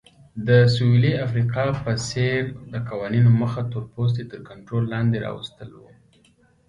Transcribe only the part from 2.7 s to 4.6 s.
د قوانینو موخه تورپوستي تر